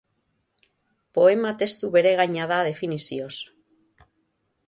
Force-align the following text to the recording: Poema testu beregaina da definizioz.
Poema 1.17 1.51
testu 1.59 1.91
beregaina 1.97 2.49
da 2.53 2.59
definizioz. 2.69 3.33